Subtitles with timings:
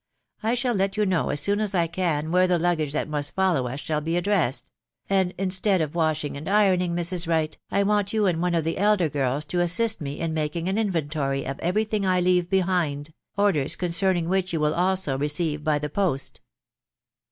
[0.41, 3.35] I shall let you shall k!f 8°°n aS * can wnere tne luggage that must
[3.35, 4.63] follow us \pr: r6 a(hlressed;
[5.07, 7.27] and instead of washing and ironing, Mrs.
[7.27, 10.63] »Haki *>* want you and one of the elder girls to assist me in c°Uce
[10.65, 13.13] ^.an *nventory of every thing I leave behind....
[13.37, 13.89] orders \j> ?%
[14.27, 16.41] which you will also receive by the post."